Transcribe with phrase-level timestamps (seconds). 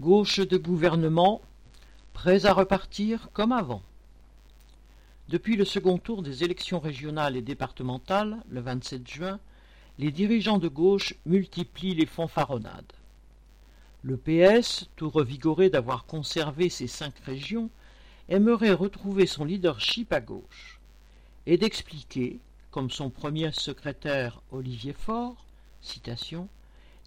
[0.00, 1.42] Gauche de gouvernement,
[2.12, 3.82] prêts à repartir comme avant.
[5.28, 9.40] Depuis le second tour des élections régionales et départementales, le 27 juin,
[9.98, 12.92] les dirigeants de gauche multiplient les fanfaronnades.
[14.04, 17.68] Le PS, tout revigoré d'avoir conservé ses cinq régions,
[18.28, 20.78] aimerait retrouver son leadership à gauche
[21.46, 22.38] et d'expliquer,
[22.70, 25.44] comme son premier secrétaire Olivier Faure,
[25.80, 26.48] citation,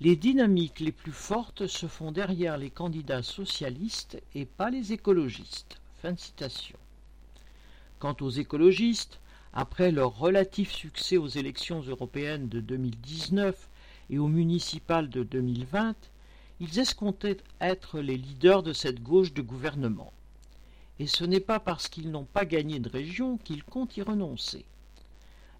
[0.02, 5.80] les dynamiques les plus fortes se font derrière les candidats socialistes et pas les écologistes.
[6.02, 6.80] Fin de citation.
[8.00, 9.20] Quant aux écologistes,
[9.54, 13.70] après leur relatif succès aux élections européennes de 2019
[14.10, 15.94] et aux municipales de 2020,
[16.60, 20.14] ils escomptaient être les leaders de cette gauche de gouvernement.
[20.98, 24.66] Et ce n'est pas parce qu'ils n'ont pas gagné de région qu'ils comptent y renoncer.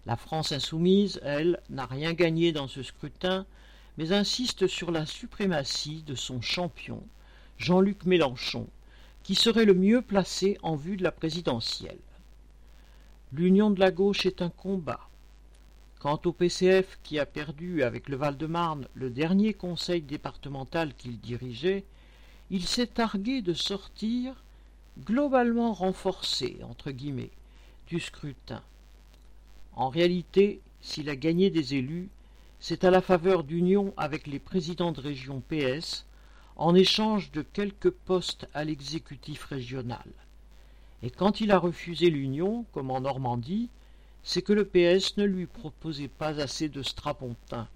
[0.04, 3.46] La France insoumise, elle, n'a rien gagné dans ce scrutin,
[3.98, 7.02] mais insiste sur la suprématie de son champion,
[7.58, 8.66] Jean-Luc Mélenchon,
[9.22, 11.98] qui serait le mieux placé en vue de la présidentielle.
[13.32, 15.08] L'union de la gauche est un combat.
[16.00, 21.84] Quant au PCF qui a perdu avec le Val-de-Marne le dernier conseil départemental qu'il dirigeait,
[22.50, 24.34] il s'est targué de sortir
[25.04, 26.58] globalement renforcé
[27.86, 28.62] du scrutin.
[29.74, 32.10] En réalité, s'il a gagné des élus,
[32.64, 36.06] c'est à la faveur d'union avec les présidents de région PS
[36.54, 40.06] en échange de quelques postes à l'exécutif régional.
[41.02, 43.68] Et quand il a refusé l'union, comme en Normandie,
[44.22, 47.66] c'est que le PS ne lui proposait pas assez de strapontin.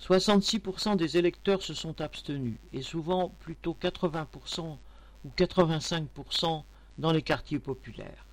[0.00, 4.76] 66% des électeurs se sont abstenus, et souvent plutôt 80%
[5.24, 6.62] ou 85%
[6.98, 8.26] dans les quartiers populaires.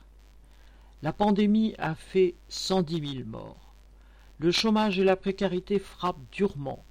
[1.01, 3.62] La pandémie a fait 110 000 morts.
[4.39, 6.83] Le chômage et la précarité frappent durement,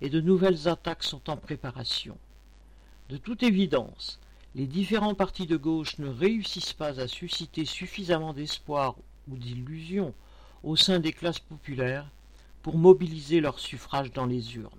[0.00, 2.16] et de nouvelles attaques sont en préparation.
[3.08, 4.20] De toute évidence,
[4.54, 8.96] les différents partis de gauche ne réussissent pas à susciter suffisamment d'espoir
[9.28, 10.14] ou d'illusion
[10.62, 12.08] au sein des classes populaires
[12.62, 14.70] pour mobiliser leur suffrage dans les urnes.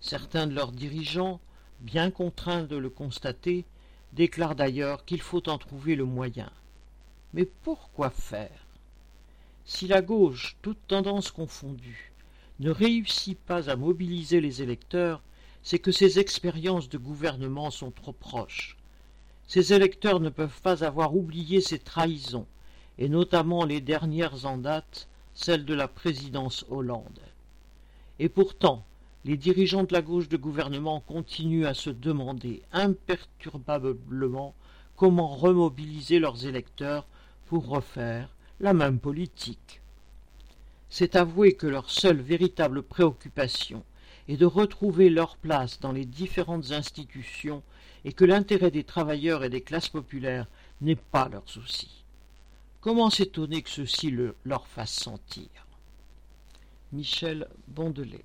[0.00, 1.40] Certains de leurs dirigeants,
[1.80, 3.64] bien contraints de le constater,
[4.12, 6.50] déclarent d'ailleurs qu'il faut en trouver le moyen.
[7.32, 8.66] Mais pourquoi faire?
[9.64, 12.12] Si la gauche, toute tendance confondue,
[12.58, 15.22] ne réussit pas à mobiliser les électeurs,
[15.62, 18.76] c'est que ses expériences de gouvernement sont trop proches,
[19.46, 22.46] ces électeurs ne peuvent pas avoir oublié ces trahisons,
[22.98, 27.20] et notamment les dernières en date, celles de la présidence Hollande.
[28.18, 28.84] Et pourtant,
[29.24, 34.54] les dirigeants de la gauche de gouvernement continuent à se demander imperturbablement
[34.96, 37.06] comment remobiliser leurs électeurs
[37.46, 38.28] pour refaire
[38.60, 39.80] la même politique.
[40.88, 43.82] C'est avouer que leur seule véritable préoccupation
[44.28, 47.62] est de retrouver leur place dans les différentes institutions
[48.04, 50.46] et que l'intérêt des travailleurs et des classes populaires
[50.80, 52.04] n'est pas leur souci.
[52.80, 55.48] Comment s'étonner que ceci le leur fasse sentir?
[56.92, 58.24] Michel Bondelet